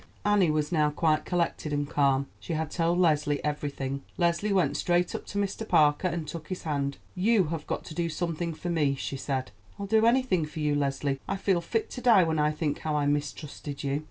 [0.25, 2.25] Annie was now quite collected and calm.
[2.39, 4.01] She had told Leslie everything.
[4.17, 5.67] Leslie went straight up to Mr.
[5.67, 6.97] Parker, and took his hand.
[7.13, 9.51] "You have got to do something for me," she said.
[9.77, 12.95] "I'll do anything for you, Leslie; I feel fit to die when I think how
[12.95, 13.99] I mistrusted you."